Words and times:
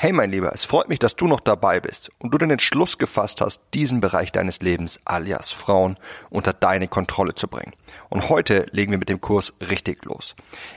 Hey 0.00 0.12
mein 0.12 0.30
Lieber, 0.30 0.52
es 0.54 0.62
freut 0.62 0.88
mich, 0.88 1.00
dass 1.00 1.16
du 1.16 1.26
noch 1.26 1.40
dabei 1.40 1.80
bist 1.80 2.12
und 2.20 2.30
du 2.30 2.38
den 2.38 2.52
Entschluss 2.52 2.98
gefasst 2.98 3.40
hast, 3.40 3.60
diesen 3.74 4.00
Bereich 4.00 4.30
deines 4.30 4.60
Lebens 4.60 5.00
alias 5.04 5.50
Frauen 5.50 5.98
unter 6.30 6.52
deine 6.52 6.86
Kontrolle 6.86 7.34
zu 7.34 7.48
bringen. 7.48 7.72
Und 8.08 8.28
heute 8.28 8.66
legen 8.70 8.92
wir 8.92 8.98
mit 8.98 9.08
dem 9.08 9.20
Kurs 9.20 9.54
richtig 9.60 10.04
los. 10.04 10.36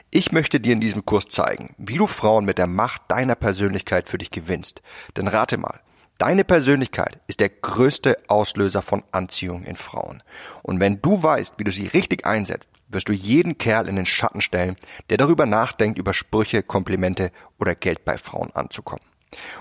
Ich 0.09 0.31
möchte 0.31 0.59
dir 0.59 0.73
in 0.73 0.81
diesem 0.81 1.05
Kurs 1.05 1.27
zeigen, 1.27 1.76
wie 1.77 1.98
du 1.98 2.07
Frauen 2.07 2.45
mit 2.45 2.57
der 2.57 2.65
Macht 2.65 3.03
deiner 3.09 3.35
Persönlichkeit 3.35 4.09
für 4.09 4.17
dich 4.17 4.31
gewinnst. 4.31 4.81
Denn 5.15 5.27
rate 5.27 5.57
mal, 5.57 5.81
Deine 6.17 6.43
Persönlichkeit 6.43 7.20
ist 7.26 7.40
der 7.40 7.49
größte 7.49 8.17
Auslöser 8.27 8.81
von 8.81 9.03
Anziehung 9.12 9.63
in 9.63 9.76
Frauen. 9.76 10.21
Und 10.62 10.79
wenn 10.79 10.99
du 11.01 11.21
weißt, 11.21 11.55
wie 11.57 11.63
du 11.63 11.71
sie 11.71 11.87
richtig 11.87 12.27
einsetzt, 12.27 12.70
wirst 12.90 13.09
du 13.09 13.13
jeden 13.13 13.57
Kerl 13.57 13.87
in 13.87 13.96
den 13.96 14.05
Schatten 14.05 14.41
stellen, 14.41 14.77
der 15.09 15.18
darüber 15.18 15.46
nachdenkt, 15.46 15.98
über 15.98 16.13
Sprüche, 16.13 16.62
Komplimente 16.62 17.31
oder 17.59 17.74
Geld 17.74 18.05
bei 18.05 18.18
Frauen 18.18 18.51
anzukommen. 18.53 19.10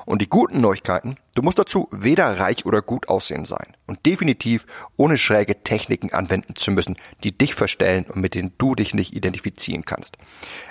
Und 0.04 0.20
die 0.20 0.28
guten 0.28 0.60
Neuigkeiten, 0.60 1.16
du 1.34 1.42
musst 1.42 1.58
dazu 1.58 1.88
weder 1.92 2.38
reich 2.38 2.66
oder 2.66 2.82
gut 2.82 3.08
aussehen 3.08 3.44
sein 3.44 3.76
und 3.86 4.04
definitiv 4.04 4.66
ohne 4.96 5.16
schräge 5.16 5.62
Techniken 5.62 6.12
anwenden 6.12 6.54
zu 6.56 6.70
müssen, 6.70 6.96
die 7.22 7.36
dich 7.36 7.54
verstellen 7.54 8.06
und 8.06 8.20
mit 8.20 8.34
denen 8.34 8.52
du 8.58 8.74
dich 8.74 8.94
nicht 8.94 9.14
identifizieren 9.14 9.84
kannst. 9.84 10.16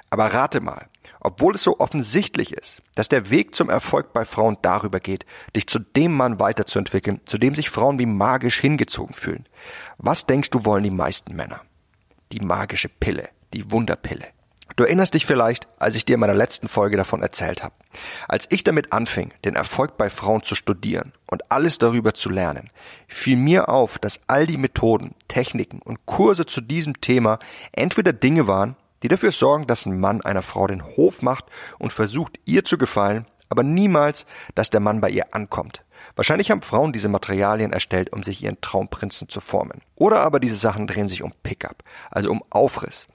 Aber 0.09 0.33
rate 0.33 0.59
mal, 0.59 0.87
obwohl 1.21 1.55
es 1.55 1.63
so 1.63 1.79
offensichtlich 1.79 2.53
ist, 2.53 2.81
dass 2.95 3.09
der 3.09 3.29
Weg 3.29 3.55
zum 3.55 3.69
Erfolg 3.69 4.13
bei 4.13 4.25
Frauen 4.25 4.57
darüber 4.61 4.99
geht, 4.99 5.25
dich 5.55 5.67
zu 5.67 5.79
dem 5.79 6.15
Mann 6.15 6.39
weiterzuentwickeln, 6.39 7.21
zu 7.25 7.37
dem 7.37 7.55
sich 7.55 7.69
Frauen 7.69 7.99
wie 7.99 8.05
magisch 8.05 8.59
hingezogen 8.59 9.13
fühlen. 9.13 9.45
Was 9.97 10.25
denkst 10.25 10.49
du 10.49 10.65
wollen 10.65 10.83
die 10.83 10.89
meisten 10.89 11.35
Männer? 11.35 11.61
Die 12.31 12.39
magische 12.39 12.89
Pille, 12.89 13.29
die 13.53 13.71
Wunderpille. 13.71 14.27
Du 14.75 14.83
erinnerst 14.83 15.13
dich 15.13 15.25
vielleicht, 15.25 15.67
als 15.77 15.95
ich 15.95 16.05
dir 16.05 16.13
in 16.13 16.19
meiner 16.19 16.35
letzten 16.35 16.67
Folge 16.67 16.97
davon 16.97 17.21
erzählt 17.21 17.63
habe. 17.63 17.73
Als 18.27 18.45
ich 18.49 18.63
damit 18.63 18.93
anfing, 18.93 19.33
den 19.43 19.55
Erfolg 19.55 19.97
bei 19.97 20.09
Frauen 20.09 20.43
zu 20.43 20.55
studieren 20.55 21.13
und 21.27 21.51
alles 21.51 21.77
darüber 21.77 22.13
zu 22.13 22.29
lernen, 22.29 22.69
fiel 23.07 23.35
mir 23.37 23.69
auf, 23.69 23.99
dass 23.99 24.19
all 24.27 24.47
die 24.47 24.57
Methoden, 24.57 25.15
Techniken 25.27 25.81
und 25.81 26.05
Kurse 26.05 26.45
zu 26.45 26.61
diesem 26.61 27.01
Thema 27.01 27.39
entweder 27.71 28.13
Dinge 28.13 28.47
waren, 28.47 28.75
die 29.03 29.07
dafür 29.07 29.31
sorgen, 29.31 29.67
dass 29.67 29.85
ein 29.85 29.99
Mann 29.99 30.21
einer 30.21 30.41
Frau 30.41 30.67
den 30.67 30.85
Hof 30.85 31.21
macht 31.21 31.45
und 31.77 31.93
versucht, 31.93 32.39
ihr 32.45 32.65
zu 32.65 32.77
gefallen, 32.77 33.25
aber 33.49 33.63
niemals, 33.63 34.25
dass 34.55 34.69
der 34.69 34.79
Mann 34.81 35.01
bei 35.01 35.09
ihr 35.09 35.33
ankommt. 35.33 35.83
Wahrscheinlich 36.15 36.51
haben 36.51 36.61
Frauen 36.61 36.91
diese 36.91 37.09
Materialien 37.09 37.73
erstellt, 37.73 38.11
um 38.13 38.23
sich 38.23 38.43
ihren 38.43 38.61
Traumprinzen 38.61 39.29
zu 39.29 39.41
formen. 39.41 39.81
Oder 39.95 40.21
aber 40.21 40.39
diese 40.39 40.55
Sachen 40.55 40.87
drehen 40.87 41.09
sich 41.09 41.23
um 41.23 41.33
Pickup, 41.43 41.83
also 42.11 42.31
um 42.31 42.43
Aufriss. 42.49 43.07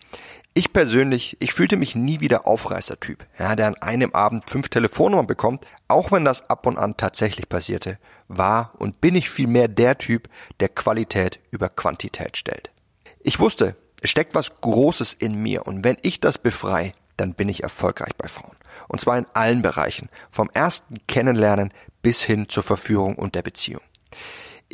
Ich 0.57 0.73
persönlich, 0.73 1.37
ich 1.41 1.53
fühlte 1.53 1.77
mich 1.77 1.97
nie 1.97 2.21
wieder 2.21 2.47
Aufreißertyp, 2.47 3.27
ja, 3.41 3.57
der 3.57 3.67
an 3.67 3.75
einem 3.75 4.13
Abend 4.13 4.49
fünf 4.49 4.69
Telefonnummern 4.69 5.27
bekommt, 5.27 5.67
auch 5.89 6.13
wenn 6.13 6.25
das 6.25 6.49
ab 6.49 6.65
und 6.69 6.79
an 6.79 6.97
tatsächlich 6.97 7.49
passierte, 7.49 7.99
war 8.29 8.73
und 8.79 9.01
bin 9.01 9.17
ich 9.17 9.29
vielmehr 9.31 9.67
der 9.67 9.99
Typ, 9.99 10.29
der 10.61 10.69
Qualität 10.69 11.41
über 11.51 11.69
Quantität 11.69 12.37
stellt. 12.37 12.71
Ich 13.19 13.41
wusste, 13.41 13.75
es 14.01 14.11
steckt 14.11 14.37
was 14.37 14.61
Großes 14.61 15.15
in 15.15 15.35
mir 15.35 15.67
und 15.67 15.83
wenn 15.83 15.97
ich 16.03 16.21
das 16.21 16.39
befreie, 16.39 16.93
dann 17.17 17.35
bin 17.35 17.49
ich 17.49 17.65
erfolgreich 17.65 18.15
bei 18.17 18.29
Frauen. 18.29 18.55
Und 18.87 19.01
zwar 19.01 19.19
in 19.19 19.27
allen 19.35 19.61
Bereichen, 19.61 20.09
vom 20.31 20.51
ersten 20.55 21.05
Kennenlernen 21.09 21.73
bis 22.01 22.23
hin 22.23 22.49
zur 22.49 22.63
Verführung 22.63 23.17
und 23.17 23.35
der 23.35 23.43
Beziehung. 23.43 23.83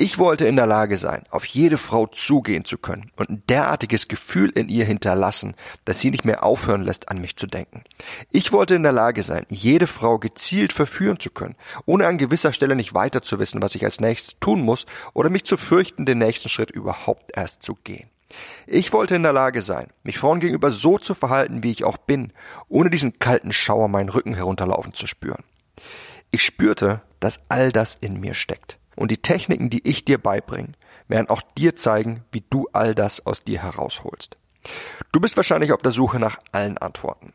Ich 0.03 0.19
wollte 0.19 0.47
in 0.47 0.57
der 0.57 0.65
Lage 0.65 0.97
sein, 0.97 1.25
auf 1.29 1.45
jede 1.45 1.77
Frau 1.77 2.07
zugehen 2.07 2.65
zu 2.65 2.79
können 2.79 3.11
und 3.17 3.29
ein 3.29 3.43
derartiges 3.51 4.09
Gefühl 4.09 4.49
in 4.49 4.71
ihr 4.71 4.87
hinterlassen, 4.87 5.55
dass 5.85 6.01
sie 6.01 6.11
nicht 6.11 6.25
mehr 6.25 6.43
aufhören 6.43 6.85
lässt, 6.85 7.11
an 7.11 7.21
mich 7.21 7.37
zu 7.37 7.47
denken. 7.47 7.85
Ich 8.31 8.51
wollte 8.51 8.75
in 8.75 8.83
der 8.83 8.93
Lage 8.93 9.23
sein, 9.23 9.45
jede 9.51 9.87
Frau 9.87 10.19
gezielt 10.19 10.73
verführen 10.73 11.21
zu 11.21 11.29
können, 11.29 11.55
ohne 11.85 12.07
an 12.07 12.17
gewisser 12.17 12.55
Stelle 12.55 12.77
nicht 12.77 12.95
weiter 12.95 13.21
zu 13.21 13.39
wissen, 13.39 13.61
was 13.61 13.75
ich 13.75 13.85
als 13.85 14.01
nächstes 14.01 14.41
tun 14.41 14.63
muss 14.63 14.87
oder 15.13 15.29
mich 15.29 15.45
zu 15.45 15.59
fürchten, 15.59 16.07
den 16.07 16.17
nächsten 16.17 16.49
Schritt 16.49 16.71
überhaupt 16.71 17.37
erst 17.37 17.63
zu 17.63 17.75
gehen. 17.85 18.09
Ich 18.67 18.95
wollte 18.95 19.17
in 19.17 19.23
der 19.23 19.35
Lage 19.35 19.61
sein, 19.61 19.89
mich 20.03 20.19
Frauen 20.19 20.41
gegenüber 20.41 20.71
so 20.71 20.97
zu 20.97 21.13
verhalten, 21.13 21.63
wie 21.63 21.73
ich 21.73 21.85
auch 21.85 21.99
bin, 21.99 22.33
ohne 22.71 22.89
diesen 22.89 23.19
kalten 23.19 23.53
Schauer 23.53 23.89
meinen 23.89 24.09
Rücken 24.09 24.33
herunterlaufen 24.33 24.95
zu 24.95 25.07
spüren. 25.07 25.45
Ich 26.31 26.43
spürte, 26.43 27.03
dass 27.19 27.41
all 27.51 27.71
das 27.71 27.99
in 28.01 28.19
mir 28.19 28.33
steckt. 28.33 28.80
Und 29.01 29.11
die 29.11 29.23
Techniken, 29.23 29.71
die 29.71 29.89
ich 29.89 30.05
dir 30.05 30.19
beibringe, 30.19 30.73
werden 31.09 31.31
auch 31.31 31.41
dir 31.57 31.75
zeigen, 31.75 32.23
wie 32.33 32.45
du 32.51 32.69
all 32.75 32.95
das 32.95 33.25
aus 33.25 33.43
dir 33.43 33.63
herausholst. 33.63 34.37
Du 35.11 35.21
bist 35.21 35.39
wahrscheinlich 35.39 35.73
auf 35.73 35.81
der 35.81 35.91
Suche 35.91 36.19
nach 36.19 36.37
allen 36.53 36.77
Antworten. 36.77 37.33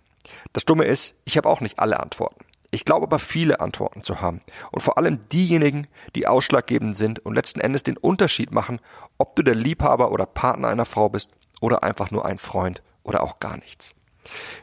Das 0.54 0.66
Dumme 0.66 0.86
ist, 0.86 1.16
ich 1.26 1.38
habe 1.38 1.50
auch 1.50 1.62
nicht 1.62 1.80
alle 1.80 2.00
Antworten. 2.00 2.46
Ich 2.70 2.86
glaube 2.86 3.08
aber 3.08 3.18
viele 3.18 3.62
Antworten 3.62 4.04
zu 4.04 4.22
haben. 4.22 4.42
Und 4.72 4.82
vor 4.82 5.00
allem 5.00 5.28
diejenigen, 5.30 5.88
die 6.14 6.28
ausschlaggebend 6.28 6.96
sind 6.96 7.18
und 7.26 7.34
letzten 7.34 7.62
Endes 7.62 7.82
den 7.82 7.98
Unterschied 7.98 8.52
machen, 8.52 8.80
ob 9.18 9.36
du 9.36 9.42
der 9.42 9.56
Liebhaber 9.56 10.12
oder 10.12 10.28
Partner 10.28 10.68
einer 10.68 10.86
Frau 10.86 11.10
bist 11.10 11.32
oder 11.62 11.82
einfach 11.82 12.12
nur 12.12 12.26
ein 12.26 12.38
Freund 12.38 12.84
oder 13.02 13.24
auch 13.24 13.40
gar 13.40 13.58
nichts. 13.58 13.96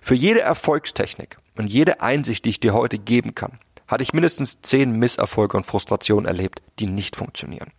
Für 0.01 0.15
jede 0.15 0.43
Erfolgstechnik 0.43 1.37
und 1.57 1.67
jede 1.67 2.01
Einsicht, 2.01 2.45
die 2.45 2.51
ich 2.51 2.61
dir 2.61 2.75
heute 2.75 3.01
geben 3.01 3.35
kann, 3.35 3.59
hatte 3.93 4.03
ich 4.03 4.13
mindestens 4.13 4.61
zehn 4.63 4.99
Misserfolge 4.99 5.57
und 5.57 5.67
Frustrationen 5.67 6.27
erlebt, 6.27 6.63
die 6.79 6.87
nicht 6.87 7.15
funktionieren. 7.15 7.71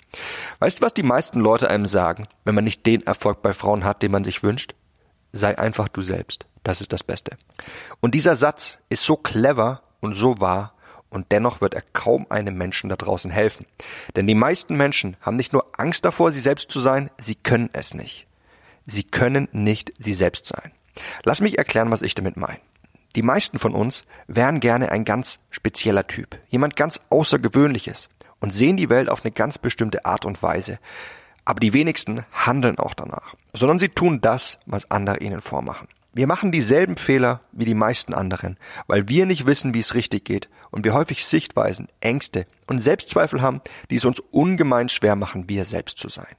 Weißt 0.59 0.79
du, 0.79 0.83
was 0.83 0.93
die 0.93 1.03
meisten 1.03 1.39
Leute 1.39 1.69
einem 1.69 1.85
sagen, 1.85 2.27
wenn 2.45 2.55
man 2.55 2.63
nicht 2.63 2.85
den 2.85 3.05
Erfolg 3.05 3.41
bei 3.41 3.53
Frauen 3.53 3.83
hat, 3.83 4.01
den 4.01 4.11
man 4.11 4.23
sich 4.23 4.43
wünscht? 4.43 4.75
Sei 5.33 5.57
einfach 5.57 5.89
du 5.89 6.01
selbst. 6.01 6.45
Das 6.63 6.79
ist 6.79 6.93
das 6.93 7.03
Beste. 7.03 7.35
Und 7.99 8.13
dieser 8.15 8.35
Satz 8.35 8.77
ist 8.89 9.03
so 9.03 9.17
clever 9.17 9.81
und 9.99 10.13
so 10.13 10.39
wahr, 10.39 10.73
und 11.09 11.31
dennoch 11.31 11.61
wird 11.61 11.75
er 11.75 11.83
kaum 11.93 12.25
einem 12.29 12.57
Menschen 12.57 12.89
da 12.89 12.95
draußen 12.95 13.29
helfen. 13.29 13.67
Denn 14.15 14.25
die 14.25 14.33
meisten 14.33 14.75
Menschen 14.75 15.15
haben 15.21 15.35
nicht 15.37 15.53
nur 15.53 15.67
Angst 15.77 16.05
davor, 16.05 16.31
sie 16.31 16.39
selbst 16.39 16.71
zu 16.71 16.79
sein, 16.79 17.11
sie 17.21 17.35
können 17.35 17.69
es 17.73 17.93
nicht. 17.93 18.25
Sie 18.87 19.03
können 19.03 19.47
nicht 19.51 19.93
sie 19.99 20.13
selbst 20.13 20.47
sein. 20.47 20.71
Lass 21.23 21.39
mich 21.39 21.59
erklären, 21.59 21.91
was 21.91 22.01
ich 22.01 22.15
damit 22.15 22.35
meine. 22.35 22.59
Die 23.15 23.21
meisten 23.21 23.59
von 23.59 23.75
uns 23.75 24.05
wären 24.27 24.59
gerne 24.59 24.91
ein 24.91 25.05
ganz 25.05 25.39
spezieller 25.51 26.07
Typ, 26.07 26.39
jemand 26.49 26.75
ganz 26.75 26.99
Außergewöhnliches 27.09 28.09
und 28.39 28.51
sehen 28.51 28.75
die 28.75 28.89
Welt 28.89 29.09
auf 29.09 29.23
eine 29.23 29.31
ganz 29.31 29.57
bestimmte 29.57 30.05
Art 30.05 30.25
und 30.25 30.41
Weise. 30.41 30.79
Aber 31.45 31.59
die 31.59 31.73
wenigsten 31.73 32.25
handeln 32.31 32.79
auch 32.79 32.93
danach, 32.93 33.35
sondern 33.53 33.77
sie 33.77 33.89
tun 33.89 34.21
das, 34.21 34.57
was 34.65 34.89
andere 34.89 35.19
ihnen 35.19 35.41
vormachen. 35.41 35.87
Wir 36.15 36.27
machen 36.27 36.51
dieselben 36.51 36.95
Fehler 36.95 37.41
wie 37.51 37.65
die 37.65 37.73
meisten 37.73 38.13
anderen, 38.13 38.57
weil 38.85 39.07
wir 39.09 39.25
nicht 39.25 39.47
wissen, 39.47 39.73
wie 39.73 39.79
es 39.79 39.95
richtig 39.95 40.25
geht 40.25 40.47
und 40.69 40.85
wir 40.85 40.93
häufig 40.93 41.25
Sichtweisen, 41.25 41.87
Ängste 42.01 42.45
und 42.67 42.79
Selbstzweifel 42.79 43.41
haben, 43.41 43.61
die 43.89 43.95
es 43.95 44.05
uns 44.05 44.19
ungemein 44.19 44.89
schwer 44.89 45.15
machen, 45.15 45.49
wir 45.49 45.65
selbst 45.65 45.97
zu 45.97 46.09
sein. 46.09 46.35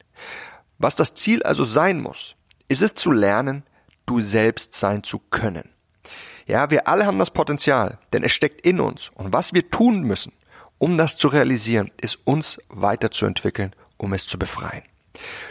Was 0.79 0.95
das 0.95 1.15
Ziel 1.15 1.43
also 1.43 1.65
sein 1.65 2.01
muss, 2.01 2.37
ist 2.69 2.83
es 2.83 2.95
zu 2.95 3.11
lernen, 3.11 3.65
du 4.07 4.21
selbst 4.21 4.75
sein 4.75 5.03
zu 5.03 5.19
können. 5.19 5.74
Ja, 6.47 6.71
wir 6.71 6.89
alle 6.89 7.07
haben 7.07 7.19
das 7.19 7.31
Potenzial, 7.31 7.99
denn 8.13 8.23
es 8.23 8.33
steckt 8.33 8.67
in 8.67 8.81
uns. 8.81 9.11
Und 9.15 9.33
was 9.33 9.55
wir 9.55 9.71
tun 9.71 10.03
müssen, 10.03 10.33
um 10.79 10.99
das 10.99 11.17
zu 11.17 11.29
realisieren, 11.29 11.91
ist 12.01 12.19
uns 12.25 12.59
weiterzuentwickeln, 12.69 13.75
um 13.97 14.13
es 14.13 14.27
zu 14.27 14.39
befreien. 14.39 14.83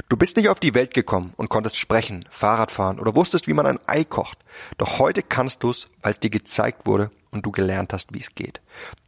Du 0.10 0.18
bist 0.18 0.38
nicht 0.38 0.50
auf 0.50 0.60
die 0.60 0.74
Welt 0.74 0.94
gekommen 0.94 1.34
und 1.38 1.50
konntest 1.50 1.78
sprechen, 1.78 2.26
Fahrrad 2.30 2.72
fahren 2.72 3.00
oder 3.00 3.16
wusstest, 3.16 3.48
wie 3.48 3.54
man 3.54 3.66
ein 3.66 3.80
Ei 3.88 4.04
kocht. 4.04 4.38
Doch 4.78 5.00
heute 5.00 5.24
kannst 5.24 5.64
du's, 5.64 5.88
weil 6.02 6.12
es 6.12 6.20
dir 6.20 6.30
gezeigt 6.30 6.86
wurde 6.86 7.10
und 7.32 7.46
du 7.46 7.52
gelernt 7.52 7.94
hast, 7.94 8.14
wie 8.14 8.20
es 8.20 8.36
geht. 8.36 8.62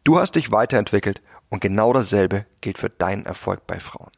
Du 0.03 0.17
hast 0.17 0.35
dich 0.35 0.51
weiterentwickelt 0.51 1.21
und 1.49 1.61
genau 1.61 1.93
dasselbe 1.93 2.45
gilt 2.61 2.77
für 2.77 2.89
deinen 2.89 3.25
Erfolg 3.25 3.67
bei 3.67 3.79
Frauen. 3.79 4.11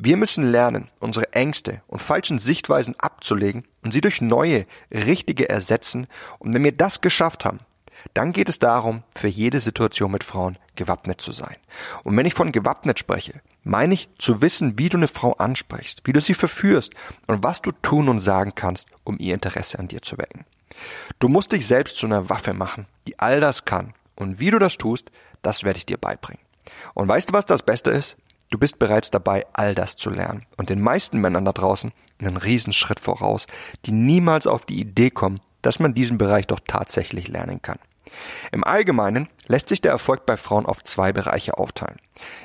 Wir 0.00 0.16
müssen 0.16 0.44
lernen, 0.44 0.86
unsere 1.00 1.32
Ängste 1.32 1.82
und 1.88 2.00
falschen 2.00 2.38
Sichtweisen 2.38 2.94
abzulegen 3.00 3.64
und 3.82 3.90
sie 3.90 4.00
durch 4.00 4.20
neue, 4.20 4.64
richtige 4.92 5.48
ersetzen. 5.48 6.06
Und 6.38 6.54
wenn 6.54 6.62
wir 6.62 6.70
das 6.70 7.00
geschafft 7.00 7.44
haben, 7.44 7.58
dann 8.14 8.30
geht 8.30 8.48
es 8.48 8.60
darum, 8.60 9.02
für 9.16 9.26
jede 9.26 9.58
Situation 9.58 10.12
mit 10.12 10.22
Frauen 10.22 10.56
gewappnet 10.76 11.20
zu 11.20 11.32
sein. 11.32 11.56
Und 12.04 12.16
wenn 12.16 12.26
ich 12.26 12.34
von 12.34 12.52
gewappnet 12.52 13.00
spreche, 13.00 13.40
meine 13.64 13.92
ich 13.92 14.08
zu 14.18 14.40
wissen, 14.40 14.78
wie 14.78 14.88
du 14.88 14.98
eine 14.98 15.08
Frau 15.08 15.32
ansprichst, 15.32 16.02
wie 16.04 16.12
du 16.12 16.20
sie 16.20 16.34
verführst 16.34 16.92
und 17.26 17.42
was 17.42 17.60
du 17.60 17.72
tun 17.72 18.08
und 18.08 18.20
sagen 18.20 18.52
kannst, 18.54 18.86
um 19.02 19.18
ihr 19.18 19.34
Interesse 19.34 19.80
an 19.80 19.88
dir 19.88 20.00
zu 20.00 20.16
wecken. 20.16 20.44
Du 21.18 21.26
musst 21.26 21.50
dich 21.50 21.66
selbst 21.66 21.96
zu 21.96 22.06
einer 22.06 22.30
Waffe 22.30 22.52
machen, 22.52 22.86
die 23.08 23.18
all 23.18 23.40
das 23.40 23.64
kann. 23.64 23.94
Und 24.14 24.38
wie 24.38 24.52
du 24.52 24.60
das 24.60 24.78
tust, 24.78 25.10
das 25.42 25.64
werde 25.64 25.78
ich 25.78 25.86
dir 25.86 25.98
beibringen. 25.98 26.40
Und 26.94 27.08
weißt 27.08 27.30
du, 27.30 27.32
was 27.32 27.46
das 27.46 27.62
Beste 27.62 27.90
ist? 27.90 28.16
Du 28.50 28.58
bist 28.58 28.78
bereits 28.78 29.10
dabei, 29.10 29.46
all 29.52 29.74
das 29.74 29.96
zu 29.96 30.10
lernen. 30.10 30.46
Und 30.56 30.70
den 30.70 30.80
meisten 30.80 31.18
Männern 31.18 31.44
da 31.44 31.52
draußen 31.52 31.92
einen 32.18 32.36
Riesenschritt 32.36 33.00
voraus, 33.00 33.46
die 33.84 33.92
niemals 33.92 34.46
auf 34.46 34.64
die 34.64 34.80
Idee 34.80 35.10
kommen, 35.10 35.40
dass 35.62 35.78
man 35.78 35.94
diesen 35.94 36.18
Bereich 36.18 36.46
doch 36.46 36.60
tatsächlich 36.66 37.28
lernen 37.28 37.60
kann. 37.60 37.78
Im 38.52 38.64
Allgemeinen 38.64 39.28
lässt 39.46 39.68
sich 39.68 39.80
der 39.80 39.92
Erfolg 39.92 40.24
bei 40.24 40.36
Frauen 40.36 40.66
auf 40.66 40.82
zwei 40.82 41.12
Bereiche 41.12 41.58
aufteilen. 41.58 41.98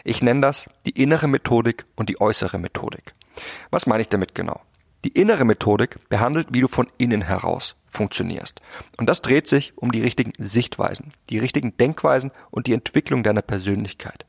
Ich 0.04 0.22
nenne 0.22 0.42
das 0.42 0.70
die 0.86 1.02
innere 1.02 1.28
Methodik 1.28 1.86
und 1.96 2.10
die 2.10 2.20
äußere 2.20 2.60
Methodik. 2.60 3.14
Was 3.72 3.86
meine 3.86 4.02
ich 4.02 4.10
damit 4.10 4.36
genau? 4.36 4.62
Die 5.06 5.10
innere 5.10 5.46
Methodik 5.46 5.98
behandelt, 6.10 6.48
wie 6.52 6.62
du 6.62 6.68
von 6.68 6.88
innen 6.98 7.22
heraus 7.22 7.76
funktionierst. 7.90 8.62
Und 8.98 9.08
das 9.08 9.22
dreht 9.22 9.48
sich 9.48 9.78
um 9.78 9.92
die 9.92 10.02
richtigen 10.02 10.34
Sichtweisen, 10.38 11.14
die 11.30 11.40
richtigen 11.40 11.76
Denkweisen 11.78 12.32
und 12.52 12.68
die 12.68 12.74
Entwicklung 12.74 13.24
deiner 13.24 13.42
Persönlichkeit. 13.42 14.26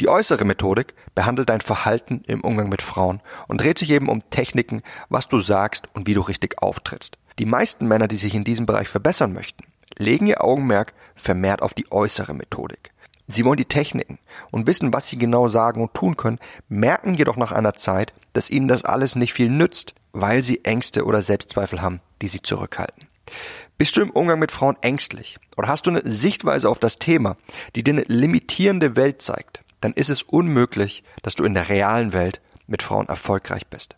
Die 0.00 0.08
äußere 0.08 0.44
Methodik 0.44 0.94
behandelt 1.14 1.48
dein 1.48 1.60
Verhalten 1.60 2.22
im 2.26 2.42
Umgang 2.42 2.68
mit 2.68 2.82
Frauen 2.82 3.20
und 3.48 3.60
dreht 3.60 3.78
sich 3.78 3.90
eben 3.90 4.08
um 4.08 4.28
Techniken, 4.30 4.82
was 5.08 5.28
du 5.28 5.40
sagst 5.40 5.88
und 5.94 6.06
wie 6.06 6.14
du 6.14 6.20
richtig 6.20 6.62
auftrittst. 6.62 7.18
Die 7.38 7.46
meisten 7.46 7.86
Männer, 7.86 8.08
die 8.08 8.16
sich 8.16 8.34
in 8.34 8.44
diesem 8.44 8.66
Bereich 8.66 8.88
verbessern 8.88 9.32
möchten, 9.32 9.64
legen 9.96 10.26
ihr 10.26 10.44
Augenmerk 10.44 10.94
vermehrt 11.14 11.62
auf 11.62 11.74
die 11.74 11.90
äußere 11.90 12.34
Methodik. 12.34 12.92
Sie 13.26 13.44
wollen 13.44 13.58
die 13.58 13.64
Techniken 13.64 14.18
und 14.50 14.66
wissen, 14.66 14.92
was 14.92 15.08
sie 15.08 15.16
genau 15.16 15.48
sagen 15.48 15.82
und 15.82 15.94
tun 15.94 16.16
können, 16.16 16.40
merken 16.68 17.14
jedoch 17.14 17.36
nach 17.36 17.52
einer 17.52 17.74
Zeit, 17.74 18.12
dass 18.32 18.50
ihnen 18.50 18.66
das 18.66 18.84
alles 18.84 19.14
nicht 19.14 19.32
viel 19.32 19.48
nützt, 19.48 19.94
weil 20.12 20.42
sie 20.42 20.64
Ängste 20.64 21.04
oder 21.04 21.22
Selbstzweifel 21.22 21.80
haben, 21.80 22.00
die 22.22 22.28
sie 22.28 22.42
zurückhalten. 22.42 23.06
Bist 23.78 23.96
du 23.96 24.02
im 24.02 24.10
Umgang 24.10 24.38
mit 24.38 24.50
Frauen 24.50 24.76
ängstlich 24.80 25.38
oder 25.56 25.68
hast 25.68 25.86
du 25.86 25.90
eine 25.90 26.02
Sichtweise 26.04 26.68
auf 26.68 26.78
das 26.78 26.98
Thema, 26.98 27.36
die 27.76 27.84
dir 27.84 27.94
eine 27.94 28.04
limitierende 28.08 28.96
Welt 28.96 29.22
zeigt, 29.22 29.60
dann 29.80 29.92
ist 29.92 30.10
es 30.10 30.22
unmöglich, 30.22 31.02
dass 31.22 31.34
du 31.34 31.44
in 31.44 31.54
der 31.54 31.68
realen 31.68 32.12
Welt 32.12 32.40
mit 32.66 32.82
Frauen 32.82 33.08
erfolgreich 33.08 33.66
bist. 33.66 33.96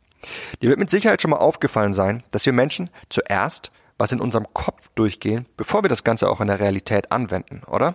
Dir 0.61 0.69
wird 0.69 0.79
mit 0.79 0.91
Sicherheit 0.91 1.21
schon 1.21 1.33
mal 1.33 1.39
aufgefallen 1.39 1.95
sein, 1.95 2.23
dass 2.31 2.47
wir 2.47 2.53
Menschen 2.53 2.91
zuerst 3.09 3.71
was 3.99 4.11
in 4.11 4.21
unserem 4.21 4.47
Kopf 4.53 4.89
durchgehen, 4.95 5.47
bevor 5.57 5.85
wir 5.85 5.89
das 5.89 6.03
Ganze 6.03 6.29
auch 6.29 6.41
in 6.41 6.49
der 6.49 6.59
Realität 6.59 7.13
anwenden, 7.13 7.63
oder? 7.69 7.95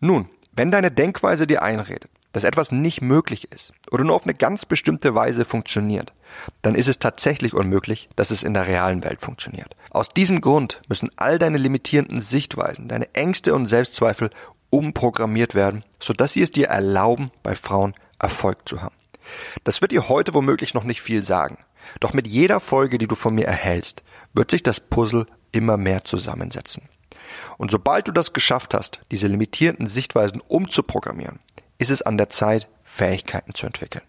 Nun, 0.00 0.28
wenn 0.52 0.70
deine 0.70 0.90
Denkweise 0.90 1.46
dir 1.46 1.62
einredet, 1.62 2.10
dass 2.32 2.44
etwas 2.44 2.70
nicht 2.70 3.00
möglich 3.00 3.50
ist 3.50 3.72
oder 3.90 4.04
nur 4.04 4.14
auf 4.14 4.24
eine 4.24 4.34
ganz 4.34 4.66
bestimmte 4.66 5.14
Weise 5.14 5.44
funktioniert, 5.44 6.12
dann 6.60 6.74
ist 6.74 6.88
es 6.88 6.98
tatsächlich 6.98 7.54
unmöglich, 7.54 8.08
dass 8.16 8.30
es 8.30 8.42
in 8.42 8.54
der 8.54 8.66
realen 8.66 9.04
Welt 9.04 9.20
funktioniert. 9.20 9.76
Aus 9.90 10.08
diesem 10.08 10.40
Grund 10.40 10.80
müssen 10.88 11.10
all 11.16 11.38
deine 11.38 11.58
limitierenden 11.58 12.20
Sichtweisen, 12.20 12.88
deine 12.88 13.14
Ängste 13.14 13.54
und 13.54 13.66
Selbstzweifel 13.66 14.30
umprogrammiert 14.72 15.54
werden, 15.54 15.84
sodass 16.00 16.32
sie 16.32 16.42
es 16.42 16.50
dir 16.50 16.68
erlauben, 16.68 17.30
bei 17.42 17.54
Frauen 17.54 17.94
Erfolg 18.18 18.68
zu 18.68 18.80
haben. 18.80 18.94
Das 19.64 19.82
wird 19.82 19.92
dir 19.92 20.08
heute 20.08 20.34
womöglich 20.34 20.74
noch 20.74 20.84
nicht 20.84 21.02
viel 21.02 21.22
sagen. 21.22 21.58
Doch 22.00 22.12
mit 22.14 22.26
jeder 22.26 22.58
Folge, 22.58 22.98
die 22.98 23.06
du 23.06 23.14
von 23.14 23.34
mir 23.34 23.46
erhältst, 23.46 24.02
wird 24.32 24.50
sich 24.50 24.62
das 24.62 24.80
Puzzle 24.80 25.26
immer 25.52 25.76
mehr 25.76 26.04
zusammensetzen. 26.04 26.88
Und 27.58 27.70
sobald 27.70 28.08
du 28.08 28.12
das 28.12 28.32
geschafft 28.32 28.72
hast, 28.72 29.00
diese 29.10 29.26
limitierenden 29.26 29.86
Sichtweisen 29.86 30.40
umzuprogrammieren, 30.40 31.40
ist 31.78 31.90
es 31.90 32.02
an 32.02 32.16
der 32.16 32.30
Zeit, 32.30 32.68
Fähigkeiten 32.84 33.54
zu 33.54 33.66
entwickeln. 33.66 34.04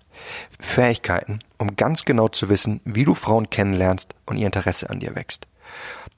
Fähigkeiten, 0.59 1.39
um 1.57 1.75
ganz 1.75 2.05
genau 2.05 2.29
zu 2.29 2.47
wissen, 2.49 2.79
wie 2.85 3.03
du 3.03 3.15
Frauen 3.15 3.49
kennenlernst 3.49 4.15
und 4.25 4.37
ihr 4.37 4.45
Interesse 4.45 4.89
an 4.89 4.99
dir 4.99 5.15
wächst. 5.15 5.47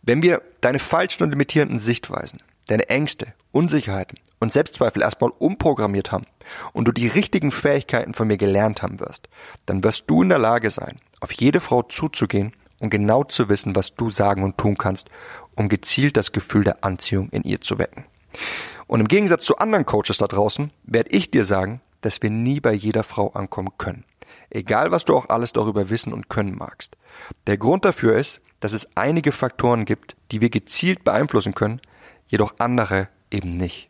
Wenn 0.02 0.22
wir 0.22 0.42
deine 0.62 0.80
falschen 0.80 1.24
und 1.24 1.30
limitierenden 1.32 1.80
Sichtweisen, 1.80 2.42
deine 2.68 2.90
Ängste, 2.90 3.34
Unsicherheiten 3.52 4.20
und 4.46 4.52
Selbstzweifel 4.52 5.02
erstmal 5.02 5.32
umprogrammiert 5.32 6.12
haben 6.12 6.26
und 6.72 6.88
du 6.88 6.92
die 6.92 7.08
richtigen 7.08 7.52
Fähigkeiten 7.52 8.14
von 8.14 8.28
mir 8.28 8.38
gelernt 8.38 8.84
haben 8.84 9.00
wirst, 9.00 9.28
dann 9.66 9.84
wirst 9.84 10.06
du 10.08 10.22
in 10.22 10.30
der 10.30 10.40
Lage 10.40 10.70
sein, 10.70 11.00
auf 11.20 11.32
jede 11.32 11.60
Frau 11.60 11.82
zuzugehen 11.82 12.54
und 12.80 12.92
genau 12.92 13.24
zu 13.24 13.50
wissen, 13.50 13.76
was 13.76 13.96
du 13.96 14.12
sagen 14.12 14.44
und 14.44 14.58
tun 14.58 14.78
kannst, 14.78 15.10
um 15.56 15.68
gezielt 15.68 16.16
das 16.16 16.32
Gefühl 16.32 16.64
der 16.64 16.84
Anziehung 16.84 17.30
in 17.30 17.44
ihr 17.44 17.60
zu 17.60 17.80
wecken. 17.80 18.06
Und 18.86 19.00
im 19.00 19.08
Gegensatz 19.08 19.46
zu 19.46 19.58
anderen 19.58 19.86
Coaches 19.86 20.18
da 20.20 20.28
draußen 20.28 20.72
werde 20.84 21.10
ich 21.10 21.32
dir 21.32 21.44
sagen, 21.44 21.82
dass 22.02 22.22
wir 22.22 22.30
nie 22.30 22.60
bei 22.60 22.74
jeder 22.74 23.04
Frau 23.04 23.30
ankommen 23.32 23.72
können. 23.80 24.04
Egal, 24.52 24.92
was 24.92 25.06
du 25.06 25.16
auch 25.16 25.30
alles 25.30 25.54
darüber 25.54 25.90
wissen 25.90 26.14
und 26.14 26.30
können 26.30 26.56
magst. 26.56 26.96
Der 27.48 27.58
Grund 27.58 27.84
dafür 27.84 28.18
ist, 28.18 28.42
dass 28.60 28.74
es 28.74 28.88
einige 28.96 29.32
Faktoren 29.32 29.86
gibt, 29.86 30.16
die 30.32 30.40
wir 30.40 30.52
gezielt 30.52 31.04
beeinflussen 31.04 31.56
können, 31.56 31.82
jedoch 32.28 32.56
andere 32.60 33.10
eben 33.32 33.58
nicht. 33.58 33.90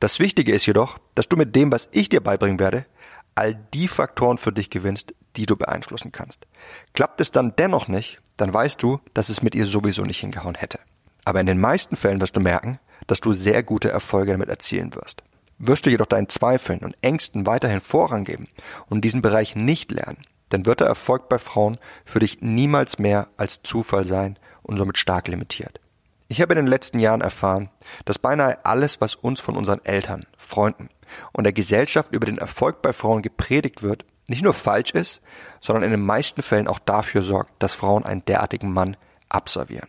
Das 0.00 0.18
Wichtige 0.18 0.52
ist 0.52 0.66
jedoch, 0.66 0.98
dass 1.14 1.28
du 1.28 1.36
mit 1.36 1.54
dem, 1.56 1.72
was 1.72 1.88
ich 1.92 2.08
dir 2.08 2.20
beibringen 2.20 2.58
werde, 2.58 2.86
all 3.34 3.54
die 3.54 3.88
Faktoren 3.88 4.38
für 4.38 4.52
dich 4.52 4.70
gewinnst, 4.70 5.14
die 5.36 5.46
du 5.46 5.56
beeinflussen 5.56 6.12
kannst. 6.12 6.46
Klappt 6.94 7.20
es 7.20 7.30
dann 7.30 7.54
dennoch 7.56 7.88
nicht, 7.88 8.18
dann 8.36 8.52
weißt 8.52 8.82
du, 8.82 9.00
dass 9.14 9.28
es 9.28 9.42
mit 9.42 9.54
ihr 9.54 9.66
sowieso 9.66 10.02
nicht 10.02 10.20
hingehauen 10.20 10.54
hätte. 10.54 10.80
Aber 11.24 11.40
in 11.40 11.46
den 11.46 11.60
meisten 11.60 11.96
Fällen 11.96 12.20
wirst 12.20 12.36
du 12.36 12.40
merken, 12.40 12.78
dass 13.06 13.20
du 13.20 13.32
sehr 13.32 13.62
gute 13.62 13.90
Erfolge 13.90 14.32
damit 14.32 14.48
erzielen 14.48 14.94
wirst. 14.94 15.22
Wirst 15.58 15.86
du 15.86 15.90
jedoch 15.90 16.06
deinen 16.06 16.28
Zweifeln 16.28 16.80
und 16.80 16.96
Ängsten 17.02 17.46
weiterhin 17.46 17.80
Vorrang 17.80 18.24
geben 18.24 18.48
und 18.88 19.02
diesen 19.04 19.22
Bereich 19.22 19.56
nicht 19.56 19.90
lernen, 19.90 20.22
dann 20.48 20.66
wird 20.66 20.80
der 20.80 20.86
Erfolg 20.86 21.28
bei 21.28 21.38
Frauen 21.38 21.78
für 22.04 22.20
dich 22.20 22.40
niemals 22.40 22.98
mehr 22.98 23.28
als 23.36 23.62
Zufall 23.62 24.04
sein 24.04 24.38
und 24.62 24.78
somit 24.78 24.98
stark 24.98 25.28
limitiert. 25.28 25.80
Ich 26.30 26.42
habe 26.42 26.52
in 26.52 26.58
den 26.58 26.66
letzten 26.66 26.98
Jahren 26.98 27.22
erfahren, 27.22 27.70
dass 28.04 28.18
beinahe 28.18 28.62
alles, 28.66 29.00
was 29.00 29.14
uns 29.14 29.40
von 29.40 29.56
unseren 29.56 29.82
Eltern, 29.86 30.26
Freunden 30.36 30.90
und 31.32 31.44
der 31.44 31.54
Gesellschaft 31.54 32.12
über 32.12 32.26
den 32.26 32.36
Erfolg 32.36 32.82
bei 32.82 32.92
Frauen 32.92 33.22
gepredigt 33.22 33.82
wird, 33.82 34.04
nicht 34.26 34.42
nur 34.42 34.52
falsch 34.52 34.90
ist, 34.90 35.22
sondern 35.62 35.84
in 35.84 35.90
den 35.90 36.04
meisten 36.04 36.42
Fällen 36.42 36.68
auch 36.68 36.80
dafür 36.80 37.22
sorgt, 37.22 37.62
dass 37.62 37.74
Frauen 37.74 38.04
einen 38.04 38.26
derartigen 38.26 38.70
Mann 38.70 38.98
abservieren. 39.30 39.88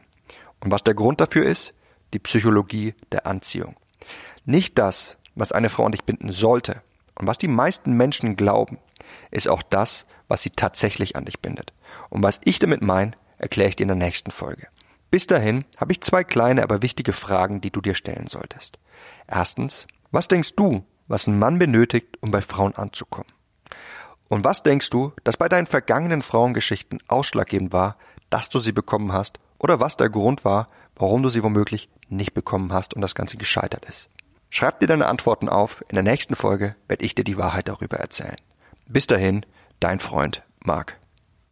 Und 0.61 0.71
was 0.71 0.85
der 0.85 0.93
Grund 0.93 1.19
dafür 1.19 1.45
ist? 1.45 1.73
Die 2.13 2.19
Psychologie 2.19 2.95
der 3.11 3.27
Anziehung. 3.27 3.75
Nicht 4.45 4.77
das, 4.79 5.17
was 5.35 5.51
eine 5.51 5.69
Frau 5.69 5.85
an 5.85 5.91
dich 5.91 6.05
binden 6.05 6.31
sollte 6.31 6.81
und 7.15 7.27
was 7.27 7.37
die 7.37 7.49
meisten 7.49 7.97
Menschen 7.97 8.37
glauben, 8.37 8.77
ist 9.29 9.49
auch 9.49 9.61
das, 9.61 10.05
was 10.29 10.41
sie 10.41 10.51
tatsächlich 10.51 11.17
an 11.17 11.25
dich 11.25 11.41
bindet. 11.41 11.73
Und 12.09 12.23
was 12.23 12.39
ich 12.45 12.59
damit 12.59 12.81
meine, 12.81 13.11
erkläre 13.39 13.69
ich 13.69 13.75
dir 13.75 13.83
in 13.83 13.89
der 13.89 13.97
nächsten 13.97 14.31
Folge. 14.31 14.67
Bis 15.11 15.25
dahin 15.27 15.65
habe 15.77 15.91
ich 15.91 16.01
zwei 16.01 16.23
kleine, 16.23 16.63
aber 16.63 16.81
wichtige 16.81 17.13
Fragen, 17.13 17.61
die 17.61 17.71
du 17.71 17.81
dir 17.81 17.95
stellen 17.95 18.27
solltest. 18.27 18.77
Erstens, 19.27 19.87
was 20.11 20.27
denkst 20.27 20.55
du, 20.55 20.85
was 21.07 21.27
ein 21.27 21.39
Mann 21.39 21.57
benötigt, 21.57 22.17
um 22.21 22.31
bei 22.31 22.41
Frauen 22.41 22.75
anzukommen? 22.75 23.31
Und 24.27 24.45
was 24.45 24.61
denkst 24.61 24.91
du, 24.91 25.11
dass 25.23 25.37
bei 25.37 25.49
deinen 25.49 25.65
vergangenen 25.65 26.21
Frauengeschichten 26.21 27.01
ausschlaggebend 27.07 27.73
war, 27.73 27.97
dass 28.29 28.49
du 28.49 28.59
sie 28.59 28.71
bekommen 28.71 29.11
hast 29.11 29.39
oder 29.57 29.79
was 29.79 29.97
der 29.97 30.09
Grund 30.09 30.45
war, 30.45 30.69
warum 30.95 31.23
du 31.23 31.29
sie 31.29 31.43
womöglich 31.43 31.89
nicht 32.09 32.33
bekommen 32.35 32.71
hast 32.71 32.93
und 32.93 33.01
das 33.01 33.15
Ganze 33.15 33.37
gescheitert 33.37 33.85
ist? 33.85 34.09
Schreib 34.51 34.79
dir 34.79 34.87
deine 34.87 35.07
Antworten 35.07 35.49
auf. 35.49 35.83
In 35.89 35.95
der 35.95 36.03
nächsten 36.03 36.35
Folge 36.35 36.75
werde 36.87 37.05
ich 37.05 37.15
dir 37.15 37.23
die 37.23 37.37
Wahrheit 37.37 37.67
darüber 37.67 37.97
erzählen. 37.97 38.37
Bis 38.87 39.07
dahin, 39.07 39.45
dein 39.79 39.99
Freund 39.99 40.43
Marc. 40.63 40.97